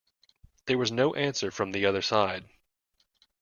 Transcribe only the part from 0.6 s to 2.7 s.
There was no answer from the other side.